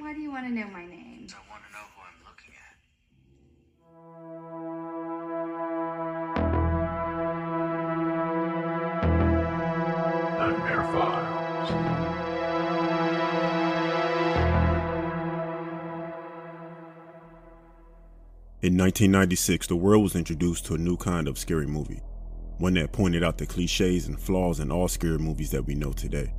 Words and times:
Why 0.00 0.14
do 0.14 0.20
you 0.22 0.30
want 0.32 0.46
to 0.46 0.52
know 0.52 0.66
my 0.68 0.86
name? 0.86 1.26
I 1.28 1.40
want 1.50 1.62
to 1.66 1.72
know 1.74 1.84
who 1.92 2.00
I'm 2.08 2.24
looking 2.24 2.54
at. 2.56 2.76
Nightmare 10.38 10.84
Files. 10.84 11.70
In 18.62 18.78
1996, 18.78 19.66
the 19.66 19.76
world 19.76 20.02
was 20.02 20.16
introduced 20.16 20.64
to 20.66 20.74
a 20.76 20.78
new 20.78 20.96
kind 20.96 21.28
of 21.28 21.36
scary 21.36 21.66
movie, 21.66 22.00
one 22.56 22.72
that 22.74 22.92
pointed 22.92 23.22
out 23.22 23.36
the 23.36 23.44
cliches 23.44 24.08
and 24.08 24.18
flaws 24.18 24.60
in 24.60 24.72
all 24.72 24.88
scary 24.88 25.18
movies 25.18 25.50
that 25.50 25.66
we 25.66 25.74
know 25.74 25.92
today. 25.92 26.32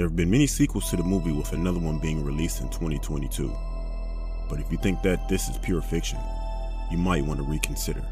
There 0.00 0.08
have 0.08 0.16
been 0.16 0.30
many 0.30 0.46
sequels 0.46 0.88
to 0.88 0.96
the 0.96 1.02
movie, 1.02 1.30
with 1.30 1.52
another 1.52 1.78
one 1.78 1.98
being 1.98 2.24
released 2.24 2.62
in 2.62 2.70
2022. 2.70 3.54
But 4.48 4.58
if 4.58 4.72
you 4.72 4.78
think 4.78 5.02
that 5.02 5.28
this 5.28 5.50
is 5.50 5.58
pure 5.58 5.82
fiction, 5.82 6.18
you 6.90 6.96
might 6.96 7.22
want 7.22 7.38
to 7.38 7.44
reconsider. 7.44 8.02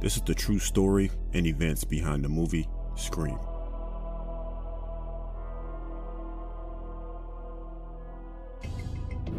This 0.00 0.16
is 0.16 0.22
the 0.22 0.34
true 0.34 0.58
story 0.58 1.10
and 1.34 1.46
events 1.46 1.84
behind 1.84 2.24
the 2.24 2.30
movie 2.30 2.66
Scream. 2.96 3.38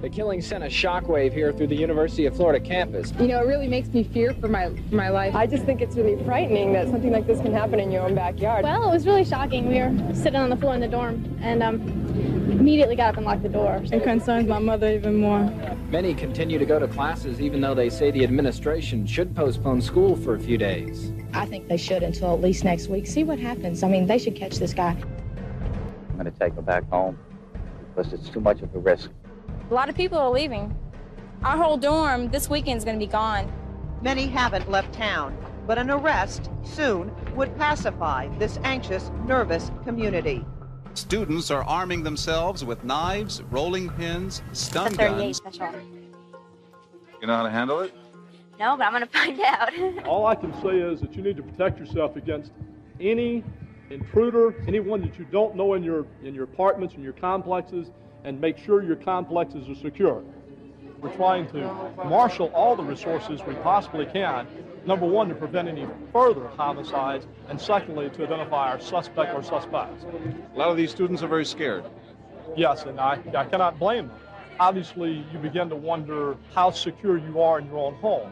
The 0.07 0.16
killing 0.16 0.39
sent 0.39 0.63
a 0.63 0.67
shockwave 0.67 1.34
here 1.34 1.52
through 1.52 1.67
the 1.67 1.75
University 1.75 2.27
of 2.27 2.34
Florida 2.38 2.66
campus. 2.66 3.11
You 3.20 3.27
know, 3.27 3.41
it 3.41 3.45
really 3.45 3.67
makes 3.67 3.89
me 3.89 4.05
fear 4.05 4.33
for 4.35 4.47
my 4.47 4.70
for 4.89 4.95
my 4.95 5.09
life. 5.09 5.35
I 5.35 5.45
just 5.45 5.66
think 5.66 5.81
it's 5.81 5.97
really 5.97 6.23
frightening 6.23 6.71
that 6.71 6.88
something 6.88 7.11
like 7.11 7.27
this 7.27 7.41
can 7.41 7.52
happen 7.52 7.77
in 7.77 7.91
your 7.91 8.03
own 8.03 8.16
backyard. 8.16 8.63
Well, 8.63 8.88
it 8.88 8.93
was 8.93 9.05
really 9.05 9.25
shocking. 9.25 9.67
We 9.67 9.80
were 9.80 10.16
sitting 10.16 10.39
on 10.39 10.49
the 10.49 10.55
floor 10.55 10.75
in 10.75 10.80
the 10.80 10.88
dorm 10.88 11.38
and 11.41 11.61
um, 11.61 11.81
immediately 12.49 12.95
got 12.95 13.09
up 13.09 13.17
and 13.17 13.25
locked 13.25 13.43
the 13.43 13.49
door. 13.49 13.81
It 13.83 14.02
concerns 14.03 14.47
my 14.47 14.59
mother 14.59 14.89
even 14.93 15.17
more. 15.17 15.43
Many 15.89 16.13
continue 16.13 16.58
to 16.58 16.66
go 16.66 16.80
to 16.80 16.88
classes 16.88 17.41
even 17.41 17.59
though 17.59 17.75
they 17.75 17.89
say 17.89 18.09
the 18.09 18.23
administration 18.23 19.05
should 19.05 19.35
postpone 19.35 19.81
school 19.81 20.16
for 20.16 20.35
a 20.35 20.39
few 20.39 20.58
days. 20.58 21.11
I 21.33 21.45
think 21.45 21.67
they 21.67 21.75
should 21.75 22.02
until 22.02 22.33
at 22.33 22.39
least 22.39 22.63
next 22.63 22.88
week. 22.88 23.08
See 23.08 23.25
what 23.25 23.39
happens. 23.39 23.83
I 23.83 23.89
mean, 23.89 24.08
they 24.08 24.19
should 24.19 24.38
catch 24.38 24.55
this 24.55 24.73
guy. 24.73 24.95
I'm 26.11 26.13
going 26.13 26.31
to 26.31 26.39
take 26.39 26.53
her 26.53 26.61
back 26.61 26.89
home 26.89 27.19
because 27.94 28.13
it's 28.13 28.30
too 28.30 28.39
much 28.39 28.61
of 28.61 28.73
a 28.73 28.80
risk. 28.80 29.09
A 29.69 29.73
lot 29.73 29.89
of 29.89 29.95
people 29.95 30.17
are 30.17 30.29
leaving. 30.29 30.73
Our 31.43 31.57
whole 31.57 31.75
dorm 31.75 32.29
this 32.29 32.49
weekend 32.49 32.77
is 32.77 32.85
going 32.85 32.97
to 32.97 33.05
be 33.05 33.11
gone. 33.11 33.51
Many 34.01 34.25
haven't 34.25 34.71
left 34.71 34.93
town, 34.93 35.37
but 35.67 35.77
an 35.77 35.91
arrest 35.91 36.49
soon 36.63 37.11
would 37.35 37.53
pacify 37.57 38.29
this 38.39 38.59
anxious, 38.63 39.11
nervous 39.25 39.69
community. 39.83 40.45
Students 40.93 41.51
are 41.51 41.63
arming 41.63 42.01
themselves 42.01 42.63
with 42.63 42.81
knives, 42.85 43.41
rolling 43.51 43.89
pins, 43.89 44.41
stun 44.53 44.93
guns. 44.93 45.38
special. 45.38 45.69
You 47.19 47.27
know 47.27 47.35
how 47.35 47.43
to 47.43 47.51
handle 47.51 47.81
it? 47.81 47.93
No, 48.57 48.77
but 48.77 48.85
I'm 48.85 48.93
going 48.93 49.03
to 49.03 49.09
find 49.09 49.39
out. 49.41 50.05
All 50.07 50.27
I 50.27 50.35
can 50.35 50.53
say 50.61 50.79
is 50.79 51.01
that 51.01 51.13
you 51.13 51.21
need 51.21 51.35
to 51.35 51.43
protect 51.43 51.77
yourself 51.77 52.15
against 52.15 52.53
any 53.01 53.43
intruder, 53.89 54.55
anyone 54.65 55.01
that 55.01 55.19
you 55.19 55.25
don't 55.25 55.57
know 55.57 55.73
in 55.73 55.83
your 55.83 56.05
in 56.23 56.33
your 56.33 56.45
apartments 56.45 56.95
and 56.95 57.03
your 57.03 57.13
complexes, 57.13 57.91
and 58.28 58.42
make 58.42 58.58
sure 58.58 58.83
your 58.83 58.97
complexes 58.97 59.70
are 59.70 59.75
secure. 59.75 60.22
We're 61.00 61.16
trying 61.16 61.47
to 61.52 61.61
marshal 62.06 62.47
all 62.47 62.75
the 62.75 62.84
resources 62.84 63.42
we 63.47 63.53
possibly 63.56 64.06
can. 64.06 64.45
Number 64.86 65.06
one, 65.06 65.30
to 65.30 65.36
prevent 65.36 65.69
any 65.69 65.88
further 66.11 66.47
homicides, 66.50 67.25
and 67.47 67.59
secondly, 67.59 68.09
to 68.09 68.23
identify 68.25 68.69
our 68.69 68.81
suspect 68.81 69.34
or 69.34 69.42
suspects. 69.42 70.06
A 70.53 70.58
lot 70.58 70.69
of 70.69 70.75
these 70.75 70.92
students 70.92 71.23
are 71.23 71.28
very 71.28 71.45
scared. 71.45 71.86
Yes, 72.58 72.84
and 72.84 73.00
I, 73.00 73.19
I 73.34 73.45
cannot 73.45 73.80
blame 73.80 74.09
them. 74.09 74.17
Obviously, 74.59 75.25
you 75.31 75.39
begin 75.39 75.69
to 75.69 75.75
wonder 75.75 76.36
how 76.53 76.72
secure 76.72 77.17
you 77.17 77.41
are 77.41 77.59
in 77.59 77.67
your 77.67 77.78
own 77.78 77.95
home. 77.95 78.31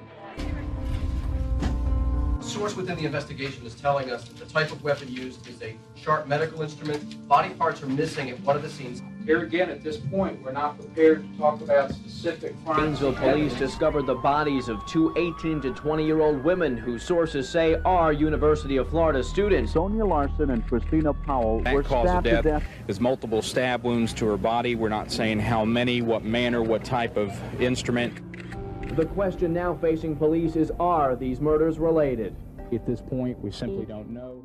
source 2.42 2.76
within 2.76 2.98
the 2.98 3.06
investigation 3.06 3.66
is 3.66 3.76
telling 3.76 4.12
us 4.12 4.28
that 4.28 4.38
the 4.38 4.46
type 4.46 4.72
of 4.72 4.84
weapon 4.84 5.12
used 5.12 5.48
is 5.48 5.62
a 5.62 5.76
sharp 5.96 6.28
medical 6.28 6.62
instrument. 6.62 7.28
Body 7.28 7.50
parts 7.54 7.82
are 7.82 7.88
missing 7.88 8.30
at 8.30 8.40
one 8.42 8.56
of 8.56 8.62
the 8.62 8.70
scenes. 8.70 9.02
Here 9.26 9.42
again, 9.42 9.72
at 9.72 9.84
this 9.84 9.98
point, 9.98 10.40
we're 10.44 10.52
not 10.52 10.78
prepared 10.78 11.24
to 11.24 11.38
talk 11.40 11.60
about 11.62 11.92
specific 11.92 12.54
crimes. 12.64 13.00
Gainesville 13.00 13.14
police 13.14 13.56
discovered 13.56 14.06
the 14.06 14.14
bodies 14.14 14.70
of 14.70 14.86
two 14.86 15.12
18 15.18 15.62
to 15.62 15.72
20 15.72 16.06
year 16.06 16.22
old 16.22 16.44
women 16.44 16.78
who 16.78 17.00
sources 17.00 17.50
say 17.50 17.74
are 17.86 18.14
University 18.14 18.78
of 18.78 18.88
Florida 18.90 19.24
students. 19.24 19.74
Sonja 19.74 20.08
Larson 20.08 20.52
and 20.52 20.68
Christina 20.68 21.12
Powell 21.12 21.62
That 21.62 21.74
were 21.74 21.82
cause 21.82 22.06
of 22.06 22.10
stabbed 22.12 22.26
death, 22.26 22.44
to 22.44 22.50
death. 22.50 22.64
is 22.88 23.00
multiple 23.00 23.42
stab 23.42 23.84
wounds 23.84 24.14
to 24.14 24.28
her 24.28 24.38
body. 24.38 24.76
We're 24.76 24.90
not 24.90 25.12
saying 25.12 25.40
how 25.40 25.66
many, 25.66 26.04
what 26.04 26.24
manner, 26.24 26.62
what 26.62 26.84
type 26.84 27.18
of 27.18 27.34
instrument. 27.60 28.22
The 28.96 29.08
question 29.08 29.52
now 29.54 29.74
facing 29.74 30.18
police 30.18 30.56
is 30.56 30.72
are 30.80 31.16
these 31.16 31.42
murders 31.42 31.80
related? 31.80 32.36
At 32.72 32.86
this 32.86 33.02
point, 33.02 33.40
we 33.40 33.50
simply 33.50 33.86
don't 33.86 34.12
know. 34.12 34.44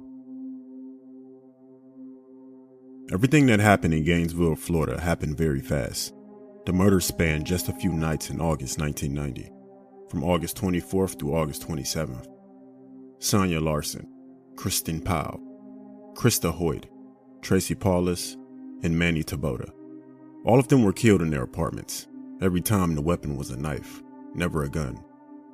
Everything 3.12 3.46
that 3.46 3.58
happened 3.58 3.92
in 3.92 4.04
Gainesville, 4.04 4.54
Florida 4.54 5.00
happened 5.00 5.36
very 5.36 5.58
fast. 5.58 6.14
The 6.64 6.72
murders 6.72 7.06
spanned 7.06 7.44
just 7.44 7.68
a 7.68 7.72
few 7.72 7.92
nights 7.92 8.30
in 8.30 8.40
August 8.40 8.78
1990, 8.78 9.50
from 10.08 10.22
August 10.22 10.56
24th 10.56 11.18
through 11.18 11.34
August 11.34 11.66
27th. 11.66 12.28
Sonja 13.18 13.60
Larson, 13.60 14.06
Kristen 14.54 15.00
Powell, 15.00 15.40
Krista 16.14 16.52
Hoyt, 16.52 16.86
Tracy 17.42 17.74
Paules, 17.74 18.36
and 18.84 18.96
Manny 18.96 19.24
Taboada. 19.24 19.72
All 20.44 20.60
of 20.60 20.68
them 20.68 20.84
were 20.84 20.92
killed 20.92 21.20
in 21.20 21.30
their 21.30 21.42
apartments. 21.42 22.06
Every 22.40 22.60
time 22.60 22.94
the 22.94 23.02
weapon 23.02 23.36
was 23.36 23.50
a 23.50 23.58
knife, 23.58 24.04
never 24.34 24.62
a 24.62 24.68
gun. 24.68 25.02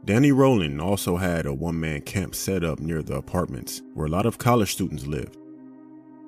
Danny 0.05 0.31
Rolling 0.31 0.79
also 0.79 1.17
had 1.17 1.47
a 1.47 1.55
one 1.55 1.81
man 1.81 2.03
camp 2.03 2.35
set 2.35 2.63
up 2.63 2.81
near 2.81 3.03
the 3.03 3.17
apartments 3.17 3.81
where 3.95 4.07
a 4.07 4.11
lot 4.11 4.27
of 4.27 4.37
college 4.37 4.73
students 4.73 5.07
lived. 5.07 5.39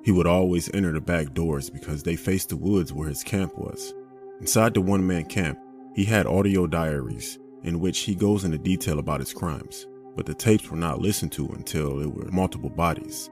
He 0.03 0.11
would 0.11 0.27
always 0.27 0.69
enter 0.73 0.91
the 0.91 1.01
back 1.01 1.33
doors 1.33 1.69
because 1.69 2.03
they 2.03 2.15
faced 2.15 2.49
the 2.49 2.57
woods 2.57 2.93
where 2.93 3.09
his 3.09 3.23
camp 3.23 3.57
was. 3.57 3.93
Inside 4.39 4.73
the 4.73 4.81
one 4.81 5.05
man 5.05 5.25
camp, 5.25 5.59
he 5.93 6.05
had 6.05 6.25
audio 6.25 6.67
diaries 6.67 7.37
in 7.63 7.79
which 7.79 7.99
he 7.99 8.15
goes 8.15 8.45
into 8.45 8.57
detail 8.57 8.99
about 8.99 9.19
his 9.19 9.33
crimes, 9.33 9.85
but 10.15 10.25
the 10.25 10.33
tapes 10.33 10.69
were 10.69 10.77
not 10.77 11.01
listened 11.01 11.31
to 11.33 11.47
until 11.49 11.99
it 12.01 12.13
were 12.13 12.31
multiple 12.31 12.69
bodies, 12.69 13.29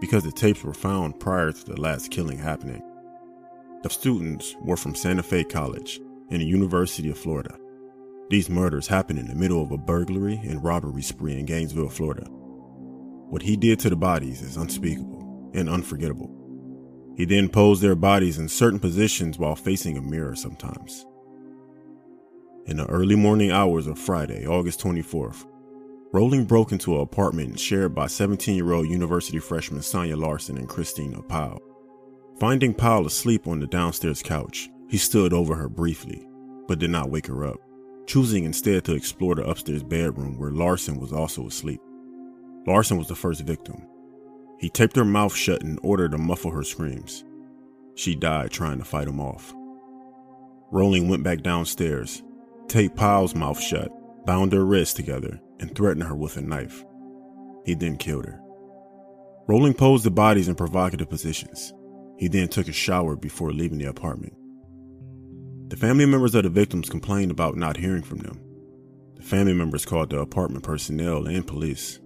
because 0.00 0.22
the 0.24 0.32
tapes 0.32 0.62
were 0.62 0.74
found 0.74 1.18
prior 1.18 1.52
to 1.52 1.64
the 1.64 1.80
last 1.80 2.10
killing 2.10 2.36
happening. 2.36 2.82
The 3.82 3.88
students 3.88 4.54
were 4.60 4.76
from 4.76 4.94
Santa 4.94 5.22
Fe 5.22 5.44
College 5.44 6.00
and 6.30 6.42
the 6.42 6.46
University 6.46 7.10
of 7.10 7.18
Florida. 7.18 7.58
These 8.28 8.50
murders 8.50 8.86
happened 8.86 9.18
in 9.18 9.26
the 9.26 9.34
middle 9.34 9.62
of 9.62 9.72
a 9.72 9.78
burglary 9.78 10.36
and 10.44 10.62
robbery 10.62 11.02
spree 11.02 11.38
in 11.38 11.46
Gainesville, 11.46 11.88
Florida. 11.88 12.26
What 12.26 13.42
he 13.42 13.56
did 13.56 13.80
to 13.80 13.90
the 13.90 13.96
bodies 13.96 14.42
is 14.42 14.56
unspeakable 14.56 15.11
and 15.54 15.68
unforgettable. 15.68 16.30
He 17.16 17.24
then 17.24 17.48
posed 17.48 17.82
their 17.82 17.94
bodies 17.94 18.38
in 18.38 18.48
certain 18.48 18.78
positions 18.78 19.38
while 19.38 19.56
facing 19.56 19.96
a 19.96 20.02
mirror 20.02 20.34
sometimes. 20.34 21.06
In 22.66 22.76
the 22.76 22.86
early 22.86 23.16
morning 23.16 23.50
hours 23.50 23.86
of 23.86 23.98
Friday, 23.98 24.46
August 24.46 24.80
24th, 24.80 25.44
Rolling 26.12 26.44
broke 26.44 26.72
into 26.72 26.94
an 26.94 27.00
apartment 27.00 27.58
shared 27.58 27.94
by 27.94 28.06
17 28.06 28.54
year 28.54 28.72
old 28.72 28.86
university 28.86 29.38
freshmen 29.38 29.80
Sonja 29.80 30.14
Larson 30.14 30.58
and 30.58 30.68
Christina 30.68 31.22
Powell. 31.22 31.62
Finding 32.38 32.74
Powell 32.74 33.06
asleep 33.06 33.46
on 33.46 33.60
the 33.60 33.66
downstairs 33.66 34.22
couch, 34.22 34.68
he 34.90 34.98
stood 34.98 35.32
over 35.32 35.54
her 35.54 35.70
briefly, 35.70 36.22
but 36.68 36.78
did 36.78 36.90
not 36.90 37.08
wake 37.08 37.28
her 37.28 37.46
up, 37.46 37.56
choosing 38.06 38.44
instead 38.44 38.84
to 38.84 38.94
explore 38.94 39.34
the 39.34 39.48
upstairs 39.48 39.82
bedroom 39.82 40.38
where 40.38 40.50
Larson 40.50 41.00
was 41.00 41.14
also 41.14 41.46
asleep. 41.46 41.80
Larson 42.66 42.98
was 42.98 43.08
the 43.08 43.14
first 43.14 43.40
victim. 43.40 43.82
He 44.62 44.70
taped 44.70 44.94
her 44.94 45.04
mouth 45.04 45.34
shut 45.34 45.62
in 45.62 45.76
order 45.82 46.08
to 46.08 46.16
muffle 46.16 46.52
her 46.52 46.62
screams. 46.62 47.24
She 47.96 48.14
died 48.14 48.52
trying 48.52 48.78
to 48.78 48.84
fight 48.84 49.08
him 49.08 49.18
off. 49.18 49.52
Rolling 50.70 51.08
went 51.08 51.24
back 51.24 51.42
downstairs, 51.42 52.22
taped 52.68 52.96
Powell's 52.96 53.34
mouth 53.34 53.60
shut, 53.60 53.90
bound 54.24 54.52
their 54.52 54.64
wrists 54.64 54.94
together, 54.94 55.40
and 55.58 55.74
threatened 55.74 56.04
her 56.04 56.14
with 56.14 56.36
a 56.36 56.40
knife. 56.40 56.84
He 57.66 57.74
then 57.74 57.96
killed 57.96 58.24
her. 58.24 58.40
Rolling 59.48 59.74
posed 59.74 60.04
the 60.04 60.12
bodies 60.12 60.46
in 60.46 60.54
provocative 60.54 61.10
positions. 61.10 61.74
He 62.16 62.28
then 62.28 62.46
took 62.46 62.68
a 62.68 62.72
shower 62.72 63.16
before 63.16 63.52
leaving 63.52 63.78
the 63.78 63.86
apartment. 63.86 64.34
The 65.70 65.76
family 65.76 66.06
members 66.06 66.36
of 66.36 66.44
the 66.44 66.50
victims 66.50 66.88
complained 66.88 67.32
about 67.32 67.56
not 67.56 67.78
hearing 67.78 68.02
from 68.02 68.18
them. 68.18 68.40
The 69.16 69.22
family 69.22 69.54
members 69.54 69.84
called 69.84 70.10
the 70.10 70.20
apartment 70.20 70.62
personnel 70.62 71.26
and 71.26 71.44
police. 71.44 71.98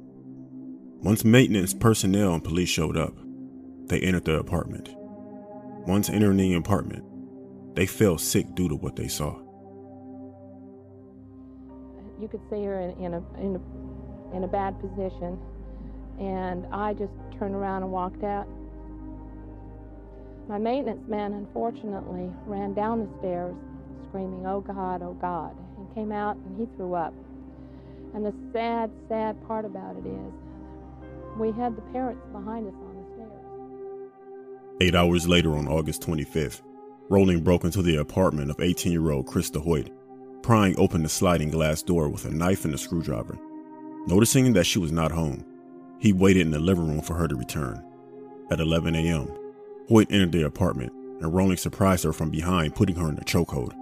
Once 1.02 1.24
maintenance 1.24 1.74
personnel 1.74 2.34
and 2.34 2.42
police 2.42 2.68
showed 2.68 2.96
up, 2.96 3.14
they 3.86 4.00
entered 4.00 4.24
the 4.24 4.38
apartment. 4.38 4.88
Once 5.86 6.10
entering 6.10 6.38
the 6.38 6.54
apartment, 6.54 7.04
they 7.76 7.86
fell 7.86 8.18
sick 8.18 8.54
due 8.54 8.68
to 8.68 8.74
what 8.74 8.96
they 8.96 9.06
saw. 9.06 9.38
You 12.20 12.28
could 12.28 12.40
see 12.50 12.64
her 12.64 12.80
in, 12.80 12.90
in, 13.04 13.14
a, 13.14 13.22
in, 13.38 13.56
a, 13.56 14.36
in 14.36 14.44
a 14.44 14.48
bad 14.48 14.80
position, 14.80 15.38
and 16.18 16.66
I 16.72 16.94
just 16.94 17.12
turned 17.38 17.54
around 17.54 17.82
and 17.82 17.92
walked 17.92 18.24
out. 18.24 18.48
My 20.48 20.58
maintenance 20.58 21.06
man, 21.08 21.34
unfortunately, 21.34 22.30
ran 22.46 22.72
down 22.72 23.00
the 23.00 23.18
stairs 23.18 23.54
screaming, 24.08 24.46
Oh 24.46 24.60
God, 24.60 25.02
oh 25.02 25.14
God, 25.20 25.54
and 25.76 25.94
came 25.94 26.10
out 26.10 26.36
and 26.36 26.58
he 26.58 26.66
threw 26.76 26.94
up. 26.94 27.12
And 28.14 28.24
the 28.24 28.32
sad, 28.52 28.90
sad 29.08 29.36
part 29.46 29.64
about 29.64 29.96
it 29.96 30.06
is 30.06 30.32
we 31.38 31.52
had 31.52 31.76
the 31.76 31.82
parents 31.92 32.22
behind 32.32 32.66
us 32.66 32.74
on 32.74 32.96
the 32.96 33.14
stairs. 33.14 33.36
Eight 34.80 34.94
hours 34.94 35.28
later, 35.28 35.56
on 35.56 35.68
August 35.68 36.02
25th, 36.02 36.62
Rolling 37.08 37.42
broke 37.44 37.64
into 37.64 37.82
the 37.82 37.96
apartment 37.96 38.50
of 38.50 38.60
18 38.60 38.92
year 38.92 39.10
old 39.10 39.26
Krista 39.26 39.62
Hoyt, 39.62 39.90
prying 40.42 40.78
open 40.78 41.02
the 41.02 41.08
sliding 41.08 41.50
glass 41.50 41.82
door 41.82 42.08
with 42.08 42.24
a 42.24 42.30
knife 42.30 42.64
and 42.64 42.74
a 42.74 42.78
screwdriver. 42.78 43.38
Noticing 44.06 44.52
that 44.52 44.66
she 44.66 44.78
was 44.78 44.92
not 44.92 45.12
home, 45.12 45.44
he 45.98 46.12
waited 46.12 46.42
in 46.42 46.50
the 46.50 46.58
living 46.58 46.86
room 46.88 47.00
for 47.00 47.14
her 47.14 47.28
to 47.28 47.36
return. 47.36 47.84
At 48.50 48.60
11 48.60 48.94
a.m., 48.94 49.28
Hoyt 49.88 50.10
entered 50.10 50.32
the 50.32 50.44
apartment, 50.44 50.92
and 51.20 51.32
Rolling 51.32 51.56
surprised 51.56 52.04
her 52.04 52.12
from 52.12 52.30
behind, 52.30 52.74
putting 52.74 52.96
her 52.96 53.08
in 53.08 53.18
a 53.18 53.24
chokehold. 53.24 53.72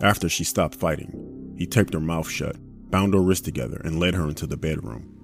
After 0.00 0.28
she 0.28 0.44
stopped 0.44 0.74
fighting, 0.74 1.54
he 1.56 1.66
taped 1.66 1.94
her 1.94 2.00
mouth 2.00 2.28
shut, 2.28 2.56
bound 2.90 3.14
her 3.14 3.20
wrists 3.20 3.44
together, 3.44 3.80
and 3.84 4.00
led 4.00 4.14
her 4.14 4.28
into 4.28 4.46
the 4.46 4.56
bedroom. 4.56 5.21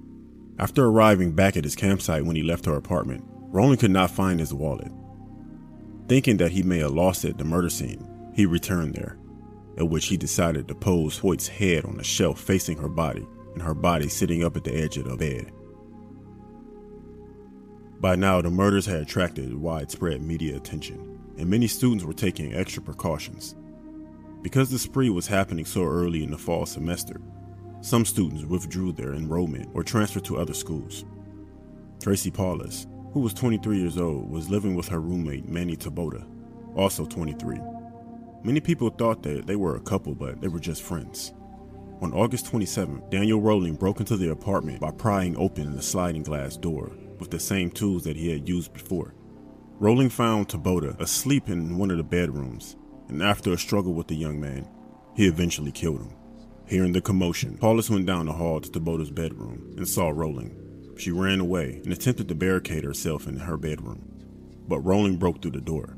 After 0.58 0.87
arriving 0.87 1.32
back 1.32 1.56
at 1.56 1.64
his 1.64 1.76
campsite 1.76 2.25
when 2.25 2.37
he 2.37 2.43
left 2.43 2.66
her 2.66 2.75
apartment, 2.75 3.25
Rolling 3.50 3.78
could 3.78 3.90
not 3.90 4.10
find 4.10 4.40
his 4.40 4.52
wallet. 4.52 4.90
Thinking 6.08 6.37
that 6.38 6.52
he 6.52 6.62
may 6.62 6.78
have 6.78 6.90
lost 6.93 7.25
it 7.25 7.31
at 7.31 7.38
the 7.38 7.44
murder 7.44 7.70
scene, 7.70 8.06
he 8.34 8.44
returned 8.44 8.94
there, 8.94 9.19
at 9.76 9.88
which 9.88 10.06
he 10.06 10.16
decided 10.16 10.66
to 10.69 10.75
pose 10.75 11.19
Hoyt's 11.19 11.49
head 11.49 11.84
on 11.84 12.00
a 12.00 12.05
shelf 12.05 12.40
facing 12.40 12.78
her 12.78 12.88
body 12.88 13.26
and 13.55 13.62
her 13.62 13.75
body 13.75 14.08
sitting 14.08 14.43
up 14.43 14.56
at 14.56 14.64
the 14.64 14.75
edge 14.75 14.96
of 14.96 15.05
the 15.05 15.16
bed. 15.16 15.52
By 18.00 18.16
now, 18.16 18.40
the 18.40 18.50
murders 18.50 18.87
had 18.87 19.00
attracted 19.00 19.55
widespread 19.55 20.22
media 20.22 20.56
attention, 20.56 21.20
and 21.37 21.49
many 21.49 21.66
students 21.66 22.05
were 22.05 22.12
taking 22.12 22.55
extra 22.55 22.82
precautions. 22.82 23.56
Because 24.43 24.70
the 24.70 24.78
spree 24.78 25.10
was 25.10 25.26
happening 25.26 25.64
so 25.64 25.84
early 25.84 26.22
in 26.22 26.31
the 26.31 26.38
fall 26.38 26.64
semester, 26.64 27.20
some 27.81 28.05
students 28.05 28.45
withdrew 28.45 28.93
their 28.93 29.15
enrollment 29.15 29.69
or 29.75 29.83
transferred 29.83 30.25
to 30.25 30.39
other 30.39 30.55
schools. 30.55 31.05
Tracy 32.01 32.31
Paules, 32.31 32.87
who 33.13 33.21
was 33.21 33.35
23 33.35 33.79
years 33.79 33.99
old, 33.99 34.31
was 34.31 34.51
living 34.51 34.75
with 34.75 34.89
her 34.89 35.01
roommate 35.01 35.49
Manny 35.49 35.77
Taboada, 35.77 36.27
also 36.75 37.05
23. 37.05 37.59
Many 38.43 38.61
people 38.61 38.91
thought 38.91 39.23
that 39.23 39.47
they 39.47 39.57
were 39.57 39.77
a 39.77 39.81
couple, 39.81 40.15
but 40.15 40.41
they 40.41 40.49
were 40.49 40.61
just 40.61 40.83
friends. 40.83 41.33
On 42.01 42.13
August 42.13 42.47
27th, 42.47 43.11
Daniel 43.11 43.41
Rolling 43.41 43.75
broke 43.75 43.99
into 43.99 44.17
the 44.17 44.31
apartment 44.31 44.81
by 44.81 44.93
prying 44.93 45.37
open 45.37 45.75
the 45.75 45.83
sliding 45.83 46.23
glass 46.23 46.57
door 46.57 46.93
with 47.19 47.31
the 47.31 47.41
same 47.41 47.71
tools 47.71 48.05
that 48.05 48.17
he 48.17 48.31
had 48.31 48.49
used 48.49 48.73
before. 48.73 49.15
Rolling 49.81 50.09
found 50.09 50.49
Taboada 50.49 50.99
asleep 51.01 51.49
in 51.49 51.77
one 51.77 51.91
of 51.91 51.97
the 51.97 52.05
bedrooms, 52.05 52.77
and 53.09 53.23
after 53.23 53.53
a 53.53 53.59
struggle 53.59 53.95
with 53.95 54.07
the 54.07 54.15
young 54.15 54.41
man, 54.41 54.69
he 55.17 55.27
eventually 55.27 55.73
killed 55.73 56.03
him. 56.03 56.18
Hearing 56.69 56.93
the 56.93 57.00
commotion, 57.00 57.56
Paules 57.56 57.88
went 57.88 58.05
down 58.05 58.26
the 58.26 58.32
hall 58.32 58.61
to 58.61 58.70
Taboada's 58.70 59.11
bedroom 59.11 59.73
and 59.79 59.88
saw 59.88 60.11
Rolling. 60.11 60.55
She 60.99 61.11
ran 61.11 61.41
away 61.41 61.81
and 61.82 61.91
attempted 61.94 62.29
to 62.29 62.35
barricade 62.35 62.85
herself 62.85 63.26
in 63.26 63.38
her 63.38 63.56
bedroom, 63.56 64.06
but 64.69 64.81
Rolling 64.81 65.17
broke 65.17 65.41
through 65.41 65.53
the 65.53 65.62
door. 65.62 65.97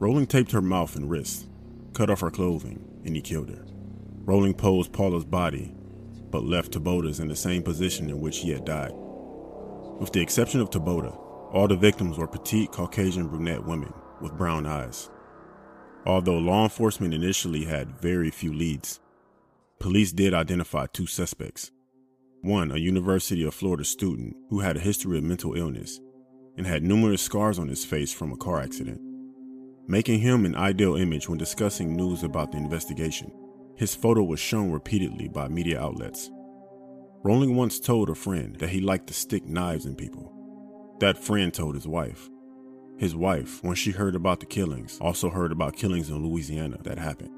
Rolling 0.00 0.26
taped 0.26 0.50
her 0.50 0.60
mouth 0.60 0.96
and 0.96 1.08
wrists, 1.08 1.46
cut 1.92 2.10
off 2.10 2.22
her 2.22 2.32
clothing, 2.32 2.84
and 3.04 3.14
he 3.14 3.22
killed 3.22 3.50
her. 3.50 3.64
Rolling 4.24 4.54
posed 4.54 4.92
Paula's 4.92 5.24
body, 5.24 5.72
but 6.28 6.42
left 6.42 6.72
Taboada's 6.72 7.20
in 7.20 7.28
the 7.28 7.36
same 7.36 7.62
position 7.62 8.10
in 8.10 8.20
which 8.20 8.38
he 8.38 8.50
had 8.50 8.64
died. 8.64 8.90
With 8.92 10.10
the 10.12 10.20
exception 10.20 10.60
of 10.60 10.70
Taboada, 10.70 11.16
all 11.52 11.68
the 11.68 11.76
victims 11.76 12.18
were 12.18 12.26
petite 12.26 12.72
Caucasian 12.72 13.28
brunette 13.28 13.64
women 13.64 13.92
with 14.20 14.36
brown 14.36 14.66
eyes. 14.66 15.08
Although 16.04 16.38
law 16.38 16.64
enforcement 16.64 17.14
initially 17.14 17.64
had 17.64 18.00
very 18.00 18.32
few 18.32 18.52
leads, 18.52 18.98
police 19.80 20.12
did 20.12 20.34
identify 20.34 20.86
two 20.86 21.06
suspects. 21.06 21.70
One, 22.42 22.70
a 22.70 22.76
University 22.76 23.44
of 23.44 23.54
Florida 23.54 23.84
student 23.84 24.36
who 24.50 24.60
had 24.60 24.76
a 24.76 24.80
history 24.80 25.18
of 25.18 25.24
mental 25.24 25.54
illness 25.54 26.00
and 26.56 26.66
had 26.66 26.82
numerous 26.82 27.22
scars 27.22 27.58
on 27.58 27.68
his 27.68 27.84
face 27.84 28.12
from 28.12 28.32
a 28.32 28.36
car 28.36 28.60
accident, 28.60 29.00
making 29.86 30.20
him 30.20 30.44
an 30.44 30.54
ideal 30.54 30.96
image 30.96 31.28
when 31.28 31.38
discussing 31.38 31.96
news 31.96 32.22
about 32.22 32.52
the 32.52 32.58
investigation. 32.58 33.32
His 33.76 33.94
photo 33.94 34.22
was 34.22 34.38
shown 34.38 34.70
repeatedly 34.70 35.28
by 35.28 35.48
media 35.48 35.80
outlets. 35.80 36.30
Rolling 37.24 37.56
once 37.56 37.80
told 37.80 38.10
a 38.10 38.14
friend 38.14 38.56
that 38.56 38.68
he 38.68 38.80
liked 38.80 39.06
to 39.08 39.14
stick 39.14 39.44
knives 39.46 39.86
in 39.86 39.96
people. 39.96 40.30
That 41.00 41.18
friend 41.18 41.52
told 41.52 41.74
his 41.74 41.88
wife. 41.88 42.28
His 42.98 43.16
wife, 43.16 43.64
when 43.64 43.74
she 43.74 43.90
heard 43.90 44.14
about 44.14 44.38
the 44.38 44.46
killings, 44.46 44.98
also 45.00 45.28
heard 45.28 45.50
about 45.50 45.76
killings 45.76 46.10
in 46.10 46.22
Louisiana 46.22 46.78
that 46.84 46.98
happened. 46.98 47.32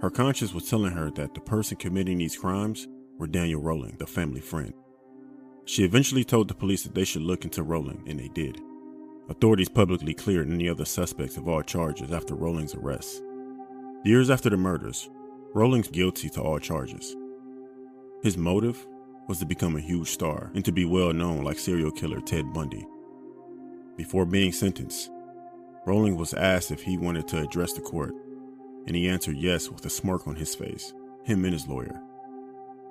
Her 0.00 0.10
conscience 0.10 0.52
was 0.52 0.68
telling 0.68 0.92
her 0.92 1.10
that 1.12 1.34
the 1.34 1.40
person 1.40 1.76
committing 1.76 2.18
these 2.18 2.36
crimes 2.36 2.86
were 3.18 3.26
Daniel 3.26 3.62
Rolling, 3.62 3.96
the 3.98 4.06
family 4.06 4.40
friend. 4.40 4.74
She 5.64 5.84
eventually 5.84 6.22
told 6.22 6.48
the 6.48 6.54
police 6.54 6.82
that 6.82 6.94
they 6.94 7.04
should 7.04 7.22
look 7.22 7.44
into 7.44 7.62
Rolling, 7.62 8.04
and 8.06 8.20
they 8.20 8.28
did. 8.28 8.60
Authorities 9.28 9.68
publicly 9.68 10.14
cleared 10.14 10.50
any 10.50 10.68
other 10.68 10.84
suspects 10.84 11.36
of 11.36 11.48
all 11.48 11.62
charges 11.62 12.12
after 12.12 12.34
Rolling's 12.34 12.74
arrest. 12.74 13.22
Years 14.04 14.30
after 14.30 14.50
the 14.50 14.56
murders, 14.56 15.08
Rolling's 15.54 15.88
guilty 15.88 16.28
to 16.30 16.42
all 16.42 16.58
charges. 16.58 17.16
His 18.22 18.36
motive 18.36 18.86
was 19.28 19.38
to 19.38 19.46
become 19.46 19.76
a 19.76 19.80
huge 19.80 20.08
star 20.08 20.52
and 20.54 20.64
to 20.64 20.72
be 20.72 20.84
well 20.84 21.12
known 21.12 21.42
like 21.42 21.58
serial 21.58 21.90
killer 21.90 22.20
Ted 22.20 22.52
Bundy. 22.52 22.86
Before 23.96 24.26
being 24.26 24.52
sentenced, 24.52 25.10
Rolling 25.86 26.16
was 26.16 26.34
asked 26.34 26.70
if 26.70 26.82
he 26.82 26.98
wanted 26.98 27.26
to 27.28 27.42
address 27.42 27.72
the 27.72 27.80
court, 27.80 28.14
and 28.86 28.94
he 28.94 29.08
answered 29.08 29.36
yes 29.36 29.68
with 29.68 29.84
a 29.84 29.90
smirk 29.90 30.26
on 30.26 30.36
his 30.36 30.54
face, 30.54 30.92
him 31.24 31.44
and 31.44 31.52
his 31.52 31.66
lawyer. 31.66 32.00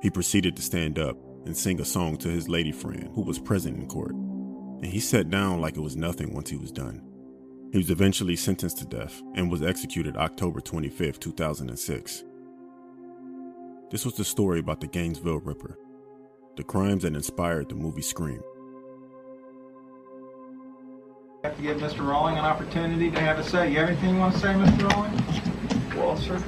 He 0.01 0.09
proceeded 0.09 0.55
to 0.55 0.61
stand 0.61 0.99
up 0.99 1.17
and 1.45 1.55
sing 1.55 1.79
a 1.79 1.85
song 1.85 2.17
to 2.17 2.29
his 2.29 2.49
lady 2.49 2.71
friend 2.71 3.09
who 3.13 3.21
was 3.21 3.39
present 3.39 3.77
in 3.77 3.87
court, 3.87 4.11
and 4.11 4.85
he 4.85 4.99
sat 4.99 5.29
down 5.29 5.61
like 5.61 5.77
it 5.77 5.81
was 5.81 5.95
nothing 5.95 6.33
once 6.33 6.49
he 6.49 6.57
was 6.57 6.71
done. 6.71 7.01
He 7.71 7.77
was 7.77 7.89
eventually 7.89 8.35
sentenced 8.35 8.77
to 8.79 8.85
death 8.85 9.21
and 9.33 9.51
was 9.51 9.61
executed 9.61 10.17
October 10.17 10.61
25, 10.61 11.19
2006. 11.19 12.23
This 13.91 14.05
was 14.05 14.15
the 14.15 14.25
story 14.25 14.59
about 14.59 14.81
the 14.81 14.87
Gainesville 14.87 15.39
Ripper, 15.39 15.77
the 16.57 16.63
crimes 16.63 17.03
that 17.03 17.15
inspired 17.15 17.69
the 17.69 17.75
movie 17.75 18.01
Scream. 18.01 18.41
have 21.43 21.57
to 21.57 21.61
give 21.61 21.77
Mr. 21.77 21.99
Rawling 21.99 22.39
an 22.39 22.45
opportunity 22.45 23.11
to 23.11 23.19
have 23.19 23.37
a 23.37 23.43
say. 23.43 23.71
You 23.71 23.79
have 23.79 23.89
anything 23.89 24.15
you 24.15 24.19
want 24.19 24.33
to 24.33 24.39
say, 24.39 24.47
Mr. 24.47 24.89
Rawling? 24.89 25.54
Well, 25.95 26.17
sir. 26.17 26.43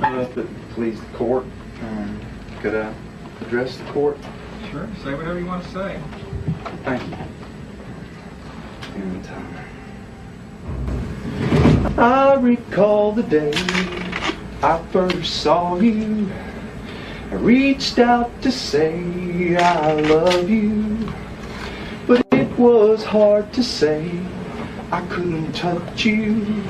If 0.00 0.38
it 0.38 0.46
please 0.70 1.00
the 1.00 1.06
court, 1.16 1.44
um, 1.82 2.20
could 2.60 2.76
I 2.76 2.94
address 3.40 3.76
the 3.76 3.84
court? 3.86 4.16
Sure, 4.70 4.88
say 5.02 5.14
whatever 5.14 5.38
you 5.40 5.46
want 5.46 5.64
to 5.64 5.70
say. 5.70 6.00
Thank 6.84 7.02
you. 7.08 7.16
And, 8.94 9.26
um, 9.26 9.58
I 11.98 12.34
recall 12.34 13.10
the 13.12 13.24
day 13.24 13.52
I 14.62 14.80
first 14.92 15.42
saw 15.42 15.76
you. 15.80 16.30
I 17.30 17.34
reached 17.34 17.98
out 17.98 18.30
to 18.42 18.52
say 18.52 19.56
I 19.56 19.92
love 19.94 20.48
you, 20.48 21.12
but 22.06 22.24
it 22.32 22.56
was 22.56 23.02
hard 23.02 23.52
to 23.54 23.62
say. 23.64 24.08
I 24.90 25.02
couldn't 25.08 25.52
touch 25.52 26.06
you. 26.06 26.64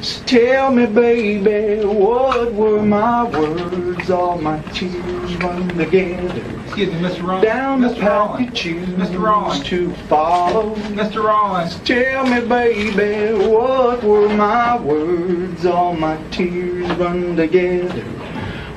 So 0.00 0.24
tell 0.24 0.72
me, 0.72 0.86
baby, 0.86 1.84
what 1.84 2.54
were 2.54 2.82
my 2.82 3.24
words? 3.24 4.10
All 4.10 4.38
my 4.38 4.60
tears 4.72 5.36
run 5.36 5.68
together. 5.68 6.42
Excuse 6.64 6.90
me, 6.92 7.00
Mr. 7.00 7.20
Rawling. 7.20 7.42
Down 7.42 7.80
Mr. 7.82 7.94
the 7.94 8.00
path 8.00 8.40
you 8.40 8.50
choose 8.50 8.88
Mr. 8.88 9.20
Rawling. 9.20 9.62
to 9.64 9.92
follow. 10.08 10.74
Mr. 10.74 11.22
Rawlings. 11.22 11.78
Tell 11.80 12.26
me, 12.26 12.46
baby, 12.46 13.46
what 13.46 14.02
were 14.02 14.28
my 14.30 14.80
words? 14.80 15.66
All 15.66 15.94
my 15.94 16.16
tears 16.30 16.90
run 16.96 17.36
together. 17.36 18.04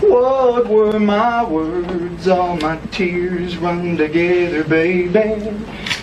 What 0.02 0.68
were 0.68 1.00
my 1.00 1.44
words? 1.46 2.28
All 2.28 2.58
my 2.58 2.78
tears 2.92 3.58
run 3.58 3.96
together, 3.96 4.66
baby, 4.66 5.58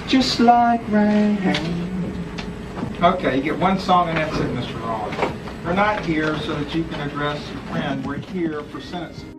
just 0.08 0.40
like 0.40 0.80
rain. 0.88 1.93
Okay, 3.04 3.36
you 3.36 3.42
get 3.42 3.58
one 3.58 3.78
song 3.78 4.08
and 4.08 4.16
that's 4.16 4.34
it, 4.38 4.46
Mr. 4.54 4.80
Rawlings. 4.80 5.36
We're 5.62 5.74
not 5.74 6.06
here 6.06 6.38
so 6.38 6.58
that 6.58 6.74
you 6.74 6.84
can 6.84 7.02
address 7.02 7.38
your 7.50 7.60
friend. 7.64 8.02
We're 8.06 8.16
here 8.16 8.62
for 8.62 8.80
sentencing. 8.80 9.33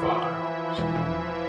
Files. 0.00 1.39